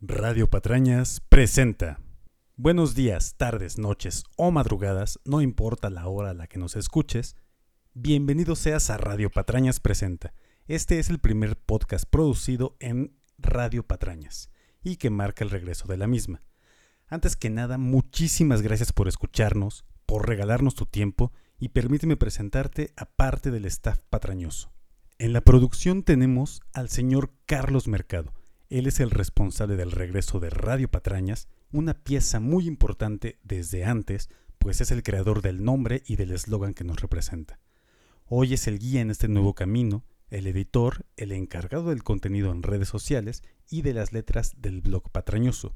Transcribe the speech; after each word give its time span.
Radio 0.00 0.48
Patrañas 0.48 1.20
presenta. 1.28 1.98
Buenos 2.54 2.94
días, 2.94 3.34
tardes, 3.36 3.78
noches 3.78 4.22
o 4.36 4.52
madrugadas, 4.52 5.18
no 5.24 5.40
importa 5.40 5.90
la 5.90 6.06
hora 6.06 6.30
a 6.30 6.34
la 6.34 6.46
que 6.46 6.60
nos 6.60 6.76
escuches. 6.76 7.34
Bienvenido 7.94 8.54
seas 8.54 8.90
a 8.90 8.96
Radio 8.96 9.28
Patrañas 9.28 9.80
presenta. 9.80 10.34
Este 10.68 11.00
es 11.00 11.10
el 11.10 11.18
primer 11.18 11.56
podcast 11.56 12.04
producido 12.08 12.76
en 12.78 13.18
Radio 13.38 13.88
Patrañas 13.88 14.52
y 14.84 14.98
que 14.98 15.10
marca 15.10 15.42
el 15.42 15.50
regreso 15.50 15.88
de 15.88 15.96
la 15.96 16.06
misma. 16.06 16.44
Antes 17.08 17.34
que 17.34 17.50
nada, 17.50 17.76
muchísimas 17.76 18.62
gracias 18.62 18.92
por 18.92 19.08
escucharnos, 19.08 19.84
por 20.06 20.28
regalarnos 20.28 20.76
tu 20.76 20.86
tiempo 20.86 21.32
y 21.58 21.70
permíteme 21.70 22.16
presentarte 22.16 22.92
a 22.96 23.06
parte 23.06 23.50
del 23.50 23.64
staff 23.64 23.98
patrañoso. 24.08 24.72
En 25.18 25.32
la 25.32 25.40
producción 25.40 26.04
tenemos 26.04 26.60
al 26.72 26.88
señor 26.88 27.32
Carlos 27.46 27.88
Mercado. 27.88 28.37
Él 28.70 28.86
es 28.86 29.00
el 29.00 29.10
responsable 29.10 29.76
del 29.76 29.92
regreso 29.92 30.40
de 30.40 30.50
Radio 30.50 30.90
Patrañas, 30.90 31.48
una 31.72 31.94
pieza 31.94 32.38
muy 32.38 32.66
importante 32.66 33.38
desde 33.42 33.86
antes, 33.86 34.28
pues 34.58 34.82
es 34.82 34.90
el 34.90 35.02
creador 35.02 35.40
del 35.40 35.64
nombre 35.64 36.02
y 36.06 36.16
del 36.16 36.32
eslogan 36.32 36.74
que 36.74 36.84
nos 36.84 37.00
representa. 37.00 37.60
Hoy 38.26 38.52
es 38.52 38.66
el 38.66 38.78
guía 38.78 39.00
en 39.00 39.10
este 39.10 39.26
nuevo 39.26 39.54
camino, 39.54 40.04
el 40.28 40.46
editor, 40.46 41.06
el 41.16 41.32
encargado 41.32 41.88
del 41.88 42.02
contenido 42.04 42.52
en 42.52 42.62
redes 42.62 42.88
sociales 42.88 43.42
y 43.70 43.80
de 43.80 43.94
las 43.94 44.12
letras 44.12 44.60
del 44.60 44.82
blog 44.82 45.10
patrañoso. 45.10 45.74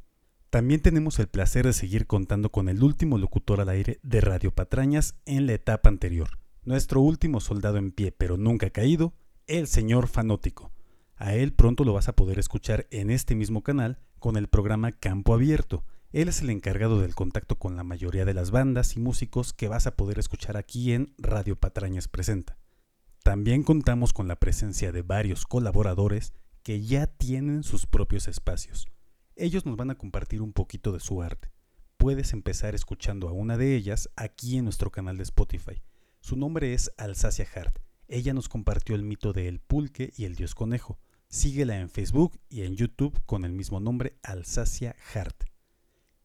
También 0.50 0.83
tenemos 0.83 1.19
el 1.19 1.28
placer 1.28 1.64
de 1.64 1.72
seguir 1.72 2.06
contando 2.06 2.52
con 2.52 2.69
el 2.69 2.83
último 2.83 3.16
locutor 3.16 3.62
al 3.62 3.70
aire 3.70 4.00
de 4.02 4.20
Radio 4.20 4.50
Patrañas 4.50 5.14
en 5.24 5.47
la 5.47 5.55
etapa 5.55 5.88
anterior, 5.88 6.41
nuestro 6.62 7.00
último 7.00 7.41
soldado 7.41 7.78
en 7.78 7.91
pie 7.91 8.12
pero 8.12 8.36
nunca 8.36 8.69
caído, 8.69 9.14
el 9.47 9.66
señor 9.66 10.09
Fanótico. 10.09 10.72
A 11.23 11.37
él 11.37 11.53
pronto 11.53 11.85
lo 11.85 11.93
vas 11.93 12.09
a 12.09 12.17
poder 12.17 12.41
escuchar 12.41 12.89
en 12.91 13.09
este 13.09 13.37
mismo 13.37 13.62
canal 13.62 14.01
con 14.19 14.37
el 14.37 14.49
programa 14.49 14.91
Campo 14.91 15.35
Abierto. 15.35 15.85
Él 16.11 16.27
es 16.27 16.43
el 16.43 16.51
encargado 16.51 17.01
del 17.01 17.15
contacto 17.15 17.61
con 17.61 17.77
la 17.77 17.84
mayoría 17.84 18.25
de 18.25 18.34
las 18.34 18.51
bandas 18.51 18.97
y 18.97 18.98
músicos 18.98 19.53
que 19.53 19.69
vas 19.69 19.87
a 19.87 19.95
poder 19.95 20.19
escuchar 20.19 20.56
aquí 20.56 20.92
en 20.92 21.14
Radio 21.19 21.55
Patrañas 21.55 22.09
Presenta. 22.09 22.59
También 23.23 23.62
contamos 23.62 24.12
con 24.12 24.27
la 24.27 24.34
presencia 24.34 24.91
de 24.91 25.03
varios 25.03 25.47
colaboradores 25.47 26.33
que 26.64 26.83
ya 26.83 27.06
tienen 27.06 27.62
sus 27.62 27.86
propios 27.86 28.27
espacios. 28.27 28.89
Ellos 29.36 29.64
nos 29.64 29.77
van 29.77 29.91
a 29.91 29.98
compartir 29.98 30.42
un 30.42 30.53
poquito 30.53 30.91
de 30.91 30.98
su 30.98 31.23
arte. 31.23 31.53
Puedes 31.98 32.33
empezar 32.33 32.75
escuchando 32.75 33.29
a 33.29 33.33
una 33.33 33.57
de 33.57 33.77
ellas 33.77 34.11
aquí 34.17 34.57
en 34.59 34.64
nuestro 34.64 34.91
canal 34.91 35.19
de 35.19 35.23
Spotify. 35.23 35.84
Su 36.20 36.34
nombre 36.34 36.75
es 36.75 36.91
Alsacia 36.97 37.47
Hart 37.55 37.79
ella 38.12 38.34
nos 38.34 38.51
compartió 38.51 38.95
el 38.95 39.05
mito 39.05 39.33
de 39.33 39.48
El 39.48 39.59
Pulque 39.59 40.12
y 40.19 40.27
el 40.27 40.34
Dios 40.34 40.55
Conejo. 40.55 40.98
Síguela 41.33 41.78
en 41.78 41.88
Facebook 41.88 42.38
y 42.50 42.61
en 42.61 42.77
YouTube 42.77 43.19
con 43.25 43.47
el 43.47 43.52
mismo 43.52 43.80
nombre 43.80 44.19
Alsacia 44.22 44.94
Hart. 45.14 45.44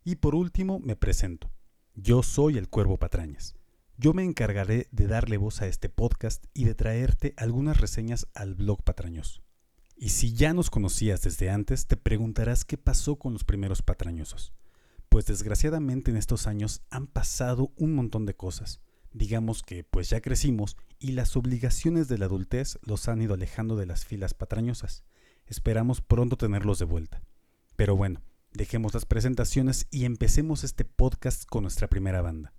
Y 0.04 0.16
por 0.16 0.36
último 0.36 0.80
me 0.80 0.98
presento. 0.98 1.50
Yo 1.96 2.24
soy 2.24 2.58
el 2.58 2.68
Cuervo 2.68 2.98
Patrañas. 2.98 3.56
Yo 3.96 4.14
me 4.14 4.26
encargaré 4.26 4.90
de 4.92 5.08
darle 5.08 5.38
voz 5.38 5.62
a 5.62 5.68
este 5.68 5.88
podcast 5.88 6.44
y 6.54 6.66
de 6.66 6.76
traerte 6.76 7.34
algunas 7.38 7.80
reseñas 7.80 8.28
al 8.34 8.54
blog 8.54 8.84
patrañoso. 8.84 9.42
Y 9.96 10.10
si 10.10 10.34
ya 10.34 10.54
nos 10.54 10.70
conocías 10.70 11.22
desde 11.22 11.52
antes, 11.52 11.88
te 11.88 11.96
preguntarás 11.96 12.66
qué 12.66 12.78
pasó 12.78 13.16
con 13.16 13.32
los 13.32 13.46
primeros 13.46 13.82
patrañosos. 13.82 14.52
Pues 15.08 15.26
desgraciadamente 15.26 16.12
en 16.12 16.18
estos 16.18 16.48
años 16.48 16.82
han 16.90 17.08
pasado 17.08 17.72
un 17.78 17.96
montón 17.96 18.26
de 18.26 18.36
cosas 18.36 18.82
digamos 19.14 19.64
que 19.64 19.84
pues 19.84 20.10
ya 20.10 20.22
crecimos 20.22 20.78
y 21.00 21.12
las 21.12 21.36
obligaciones 21.36 22.08
de 22.08 22.18
la 22.18 22.26
adultez 22.26 22.80
los 22.84 23.08
han 23.08 23.22
ido 23.22 23.34
alejando 23.34 23.76
de 23.76 23.86
las 23.86 24.06
filas 24.06 24.34
patrañosas. 24.34 25.04
Esperamos 25.46 26.02
pronto 26.02 26.38
tenerlos 26.38 26.80
de 26.80 26.86
vuelta. 26.86 27.22
Pero 27.76 27.96
bueno, 27.96 28.22
dejemos 28.54 28.94
las 28.94 29.06
presentaciones 29.06 29.88
y 29.92 30.06
empecemos 30.06 30.64
este 30.64 30.86
podcast 30.86 31.46
con 31.46 31.64
nuestra 31.64 31.88
primera 31.88 32.22
banda. 32.22 32.54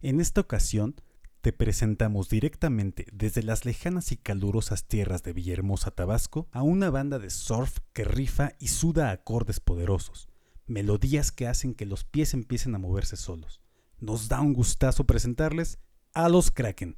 En 0.00 0.20
esta 0.20 0.40
ocasión 0.40 0.94
te 1.40 1.52
presentamos 1.52 2.28
directamente 2.28 3.06
desde 3.12 3.42
las 3.42 3.64
lejanas 3.64 4.12
y 4.12 4.16
calurosas 4.16 4.86
tierras 4.86 5.22
de 5.22 5.32
Villahermosa, 5.32 5.90
Tabasco, 5.90 6.48
a 6.52 6.62
una 6.62 6.90
banda 6.90 7.18
de 7.18 7.30
surf 7.30 7.78
que 7.92 8.04
rifa 8.04 8.52
y 8.58 8.68
suda 8.68 9.10
acordes 9.10 9.60
poderosos, 9.60 10.28
melodías 10.66 11.32
que 11.32 11.46
hacen 11.46 11.74
que 11.74 11.86
los 11.86 12.04
pies 12.04 12.34
empiecen 12.34 12.74
a 12.74 12.78
moverse 12.78 13.16
solos. 13.16 13.62
Nos 14.00 14.28
da 14.28 14.40
un 14.40 14.52
gustazo 14.52 15.04
presentarles 15.04 15.78
a 16.18 16.28
los 16.28 16.50
Kraken. 16.50 16.96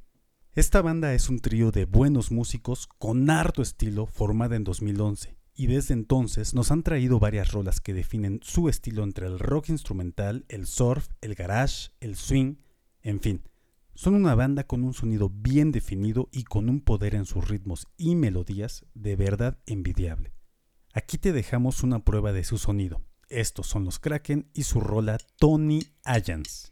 Esta 0.55 0.81
banda 0.81 1.13
es 1.13 1.29
un 1.29 1.37
trío 1.37 1.69
de 1.69 1.85
buenos 1.85 2.31
músicos 2.31 2.87
con 2.97 3.29
harto 3.29 3.61
estilo 3.61 4.07
formada 4.07 4.55
en 4.55 4.63
2011 4.63 5.37
y 5.53 5.67
desde 5.67 5.93
entonces 5.93 6.55
nos 6.55 6.71
han 6.71 6.81
traído 6.81 7.19
varias 7.19 7.51
rolas 7.51 7.81
que 7.81 7.93
definen 7.93 8.39
su 8.41 8.67
estilo 8.67 9.03
entre 9.03 9.27
el 9.27 9.37
rock 9.37 9.69
instrumental, 9.69 10.43
el 10.49 10.65
surf, 10.65 11.09
el 11.21 11.35
garage, 11.35 11.91
el 11.99 12.15
swing, 12.15 12.55
en 13.03 13.19
fin. 13.19 13.43
Son 13.93 14.15
una 14.15 14.33
banda 14.33 14.63
con 14.63 14.83
un 14.83 14.95
sonido 14.95 15.29
bien 15.29 15.71
definido 15.71 16.27
y 16.31 16.43
con 16.43 16.67
un 16.67 16.81
poder 16.81 17.13
en 17.13 17.25
sus 17.25 17.47
ritmos 17.47 17.85
y 17.97 18.15
melodías 18.15 18.87
de 18.95 19.15
verdad 19.17 19.59
envidiable. 19.67 20.33
Aquí 20.95 21.19
te 21.19 21.31
dejamos 21.31 21.83
una 21.83 22.03
prueba 22.03 22.33
de 22.33 22.43
su 22.43 22.57
sonido. 22.57 23.03
Estos 23.29 23.67
son 23.67 23.85
los 23.85 23.99
Kraken 23.99 24.49
y 24.55 24.63
su 24.63 24.79
rola 24.79 25.19
Tony 25.37 25.83
Ayans. 26.05 26.71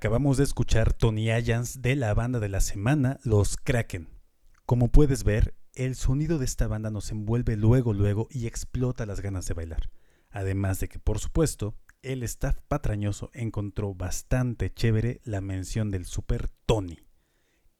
Acabamos 0.00 0.38
de 0.38 0.44
escuchar 0.44 0.94
Tony 0.94 1.30
Ayans 1.30 1.82
de 1.82 1.94
la 1.94 2.14
banda 2.14 2.40
de 2.40 2.48
la 2.48 2.62
semana, 2.62 3.20
Los 3.22 3.58
Kraken. 3.58 4.08
Como 4.64 4.88
puedes 4.88 5.24
ver, 5.24 5.54
el 5.74 5.94
sonido 5.94 6.38
de 6.38 6.46
esta 6.46 6.66
banda 6.66 6.90
nos 6.90 7.10
envuelve 7.10 7.54
luego 7.58 7.92
luego 7.92 8.26
y 8.30 8.46
explota 8.46 9.04
las 9.04 9.20
ganas 9.20 9.44
de 9.44 9.52
bailar. 9.52 9.90
Además 10.30 10.80
de 10.80 10.88
que, 10.88 10.98
por 10.98 11.18
supuesto, 11.18 11.74
el 12.00 12.22
staff 12.22 12.56
patrañoso 12.66 13.28
encontró 13.34 13.94
bastante 13.94 14.72
chévere 14.72 15.20
la 15.22 15.42
mención 15.42 15.90
del 15.90 16.06
Super 16.06 16.48
Tony. 16.64 17.00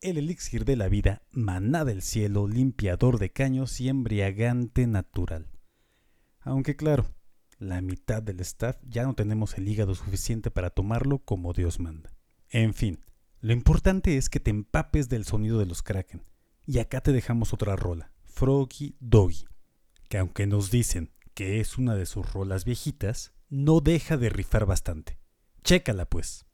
El 0.02 0.19
elixir 0.19 0.67
de 0.67 0.76
la 0.76 0.90
vida, 0.90 1.22
maná 1.31 1.87
del 1.87 2.02
cielo, 2.02 2.49
limpiador 2.49 3.19
de 3.19 3.32
caños 3.32 3.81
y 3.81 3.88
embriagante 3.88 4.87
natural. 4.87 5.49
Aunque 6.40 6.76
claro, 6.76 7.14
la 7.61 7.81
mitad 7.83 8.23
del 8.23 8.41
staff 8.41 8.77
ya 8.89 9.05
no 9.05 9.15
tenemos 9.15 9.57
el 9.57 9.69
hígado 9.69 9.95
suficiente 9.95 10.51
para 10.51 10.71
tomarlo 10.71 11.19
como 11.19 11.53
Dios 11.53 11.79
manda. 11.79 12.12
En 12.49 12.75
fin, 12.75 13.05
lo 13.41 13.53
importante 13.53 14.17
es 14.17 14.29
que 14.29 14.41
te 14.41 14.51
empapes 14.51 15.09
del 15.09 15.25
sonido 15.25 15.59
de 15.59 15.67
los 15.67 15.83
Kraken. 15.83 16.25
Y 16.67 16.79
acá 16.79 17.03
te 17.03 17.12
dejamos 17.12 17.53
otra 17.53 17.77
rola, 17.77 18.12
Froggy 18.25 18.97
Doggy, 18.99 19.45
que 20.09 20.19
aunque 20.19 20.47
nos 20.47 20.71
dicen 20.71 21.12
que 21.35 21.61
es 21.61 21.79
una 21.79 21.95
de 21.95 22.07
sus 22.07 22.33
rolas 22.33 22.65
viejitas, 22.65 23.33
no 23.49 23.81
deja 23.81 24.17
de 24.17 24.31
rifar 24.31 24.67
bastante. 24.67 25.19
Chécala 25.63 26.06
pues. 26.06 26.47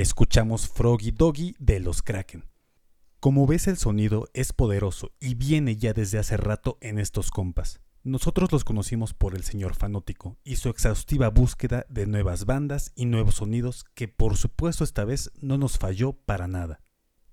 Escuchamos 0.00 0.68
Froggy 0.68 1.10
Doggy 1.10 1.54
de 1.58 1.78
los 1.78 2.00
Kraken. 2.00 2.46
Como 3.20 3.46
ves 3.46 3.66
el 3.66 3.76
sonido 3.76 4.26
es 4.32 4.54
poderoso 4.54 5.12
y 5.20 5.34
viene 5.34 5.76
ya 5.76 5.92
desde 5.92 6.18
hace 6.18 6.38
rato 6.38 6.78
en 6.80 6.98
estos 6.98 7.30
compas. 7.30 7.80
Nosotros 8.02 8.50
los 8.52 8.64
conocimos 8.64 9.12
por 9.12 9.34
el 9.34 9.44
señor 9.44 9.74
Fanótico 9.74 10.38
y 10.44 10.56
su 10.56 10.70
exhaustiva 10.70 11.28
búsqueda 11.28 11.84
de 11.90 12.06
nuevas 12.06 12.46
bandas 12.46 12.92
y 12.96 13.04
nuevos 13.04 13.34
sonidos 13.36 13.84
que 13.94 14.08
por 14.08 14.38
supuesto 14.38 14.82
esta 14.82 15.04
vez 15.04 15.30
no 15.42 15.58
nos 15.58 15.76
falló 15.76 16.14
para 16.14 16.48
nada. 16.48 16.80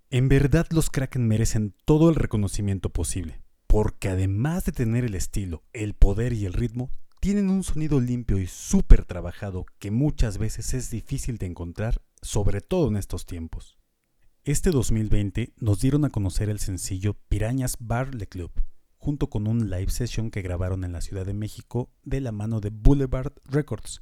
En 0.09 0.27
verdad 0.27 0.67
los 0.69 0.89
Kraken 0.89 1.25
merecen 1.27 1.73
todo 1.85 2.09
el 2.09 2.15
reconocimiento 2.15 2.89
posible, 2.89 3.41
porque 3.67 4.09
además 4.09 4.65
de 4.65 4.73
tener 4.73 5.05
el 5.05 5.15
estilo, 5.15 5.63
el 5.71 5.94
poder 5.94 6.33
y 6.33 6.45
el 6.45 6.53
ritmo, 6.53 6.91
tienen 7.21 7.50
un 7.50 7.63
sonido 7.63 8.01
limpio 8.01 8.38
y 8.38 8.47
súper 8.47 9.05
trabajado 9.05 9.65
que 9.79 9.91
muchas 9.91 10.38
veces 10.38 10.73
es 10.73 10.89
difícil 10.89 11.38
de 11.38 11.45
encontrar 11.45 12.01
sobre 12.21 12.62
todo 12.62 12.88
en 12.88 12.98
estos 12.98 13.25
tiempos. 13.25 13.77
Este 14.44 14.71
2020 14.71 15.54
nos 15.57 15.80
dieron 15.81 16.06
a 16.06 16.10
conocer 16.10 16.50
el 16.50 16.60
sencillo 16.60 17.13
Pirañas 17.27 17.75
Bar 17.80 18.16
Le 18.16 18.27
Club, 18.27 18.51
junto 18.98 19.30
con 19.30 19.48
un 19.48 19.69
live 19.69 19.92
session 19.92 20.31
que 20.31 20.42
grabaron 20.42 20.83
en 20.83 20.91
la 20.91 21.01
Ciudad 21.01 21.25
de 21.25 21.34
México 21.34 21.91
de 22.03 22.22
la 22.22 22.32
mano 22.32 22.60
de 22.60 22.70
Boulevard 22.70 23.34
Records. 23.46 24.01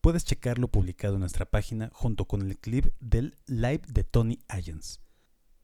Puedes 0.00 0.24
checarlo 0.24 0.68
publicado 0.68 1.14
en 1.14 1.20
nuestra 1.20 1.44
página 1.46 1.90
junto 1.92 2.26
con 2.26 2.42
el 2.42 2.58
clip 2.58 2.86
del 3.00 3.36
live 3.46 3.82
de 3.88 4.04
Tony 4.04 4.38
Ayans. 4.48 5.00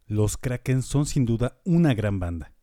Los 0.07 0.37
Kraken 0.37 0.83
son 0.83 1.07
sin 1.07 1.25
duda 1.25 1.61
una 1.65 1.95
gran 1.95 2.21
banda. 2.21 2.56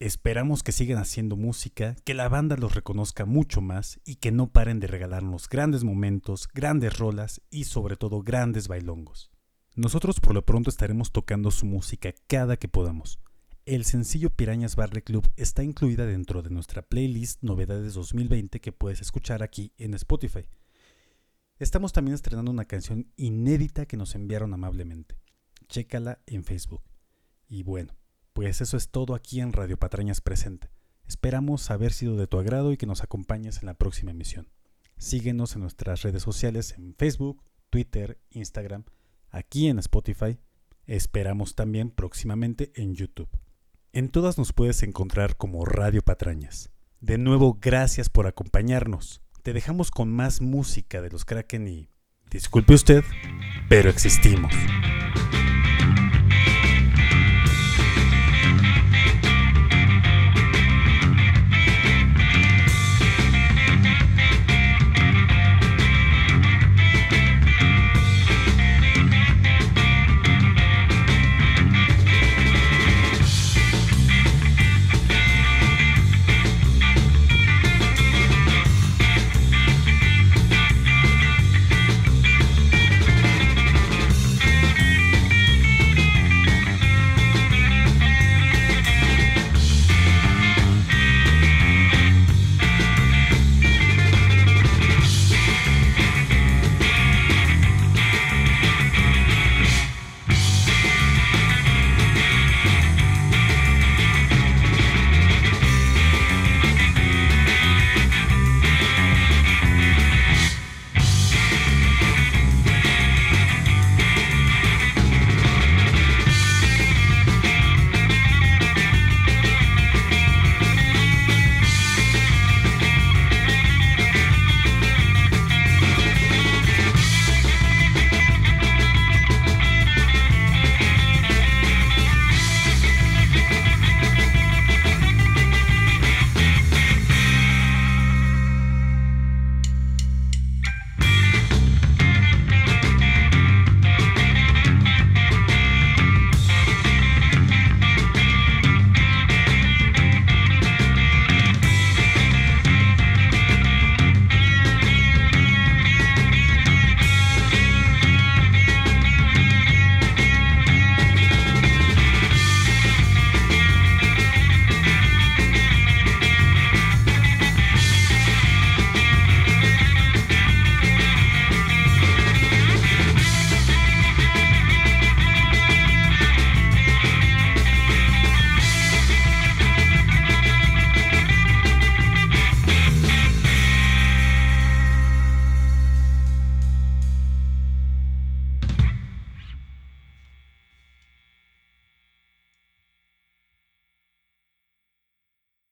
Esperamos 0.00 0.62
que 0.62 0.72
sigan 0.72 0.96
haciendo 0.96 1.36
música, 1.36 1.94
que 2.04 2.14
la 2.14 2.30
banda 2.30 2.56
los 2.56 2.74
reconozca 2.74 3.26
mucho 3.26 3.60
más 3.60 4.00
y 4.06 4.14
que 4.14 4.32
no 4.32 4.50
paren 4.50 4.80
de 4.80 4.86
regalarnos 4.86 5.46
grandes 5.46 5.84
momentos, 5.84 6.48
grandes 6.48 6.98
rolas 6.98 7.42
y 7.50 7.64
sobre 7.64 7.98
todo 7.98 8.22
grandes 8.22 8.66
bailongos. 8.66 9.30
Nosotros 9.76 10.18
por 10.18 10.32
lo 10.32 10.46
pronto 10.46 10.70
estaremos 10.70 11.12
tocando 11.12 11.50
su 11.50 11.66
música 11.66 12.14
cada 12.28 12.56
que 12.56 12.66
podamos. 12.66 13.20
El 13.66 13.84
sencillo 13.84 14.30
Pirañas 14.30 14.74
Barre 14.74 15.02
Club 15.02 15.30
está 15.36 15.64
incluida 15.64 16.06
dentro 16.06 16.40
de 16.40 16.48
nuestra 16.48 16.80
playlist 16.80 17.42
Novedades 17.42 17.92
2020 17.92 18.58
que 18.58 18.72
puedes 18.72 19.02
escuchar 19.02 19.42
aquí 19.42 19.74
en 19.76 19.92
Spotify. 19.92 20.48
Estamos 21.58 21.92
también 21.92 22.14
estrenando 22.14 22.50
una 22.50 22.64
canción 22.64 23.12
inédita 23.16 23.84
que 23.84 23.98
nos 23.98 24.14
enviaron 24.14 24.54
amablemente. 24.54 25.18
Chécala 25.68 26.22
en 26.24 26.42
Facebook. 26.42 26.80
Y 27.48 27.64
bueno, 27.64 27.99
pues 28.32 28.60
eso 28.60 28.76
es 28.76 28.90
todo 28.90 29.14
aquí 29.14 29.40
en 29.40 29.52
Radio 29.52 29.78
Patrañas 29.78 30.20
Presente. 30.20 30.70
Esperamos 31.06 31.70
haber 31.70 31.92
sido 31.92 32.16
de 32.16 32.26
tu 32.26 32.38
agrado 32.38 32.72
y 32.72 32.76
que 32.76 32.86
nos 32.86 33.02
acompañes 33.02 33.58
en 33.60 33.66
la 33.66 33.74
próxima 33.74 34.12
emisión. 34.12 34.48
Síguenos 34.96 35.54
en 35.54 35.62
nuestras 35.62 36.02
redes 36.02 36.22
sociales 36.22 36.74
en 36.76 36.94
Facebook, 36.94 37.42
Twitter, 37.70 38.20
Instagram, 38.30 38.84
aquí 39.30 39.68
en 39.68 39.78
Spotify. 39.78 40.38
Esperamos 40.86 41.54
también 41.54 41.90
próximamente 41.90 42.72
en 42.74 42.94
YouTube. 42.94 43.30
En 43.92 44.08
todas 44.08 44.38
nos 44.38 44.52
puedes 44.52 44.82
encontrar 44.82 45.36
como 45.36 45.64
Radio 45.64 46.02
Patrañas. 46.02 46.70
De 47.00 47.18
nuevo, 47.18 47.58
gracias 47.60 48.08
por 48.08 48.26
acompañarnos. 48.26 49.22
Te 49.42 49.52
dejamos 49.52 49.90
con 49.90 50.12
más 50.12 50.40
música 50.40 51.00
de 51.00 51.10
los 51.10 51.24
Kraken 51.24 51.66
y... 51.66 51.88
Disculpe 52.30 52.74
usted, 52.74 53.02
pero 53.68 53.90
existimos. 53.90 54.52